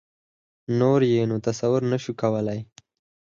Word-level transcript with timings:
نور 0.79 0.99
یې 1.11 1.21
نو 1.29 1.35
تصور 1.47 1.81
نه 1.91 1.97
شو 2.03 2.11
کولای. 2.21 2.59